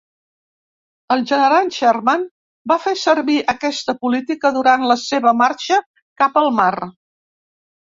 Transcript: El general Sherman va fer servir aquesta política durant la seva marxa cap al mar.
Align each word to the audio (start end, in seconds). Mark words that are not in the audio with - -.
El 1.15 1.19
general 1.31 1.69
Sherman 1.75 2.23
va 2.73 2.79
fer 2.87 2.95
servir 3.03 3.37
aquesta 3.55 3.97
política 4.07 4.53
durant 4.57 4.89
la 4.95 4.97
seva 5.05 5.37
marxa 5.45 5.81
cap 6.25 6.43
al 6.45 6.53
mar. 6.65 6.71